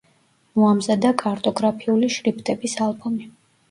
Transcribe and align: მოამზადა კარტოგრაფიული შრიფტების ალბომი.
მოამზადა 0.59 1.13
კარტოგრაფიული 1.25 2.13
შრიფტების 2.19 2.79
ალბომი. 2.91 3.35